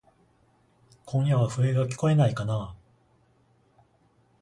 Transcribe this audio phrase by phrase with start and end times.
[1.05, 3.81] 今夜は笛がきこえないかなぁ。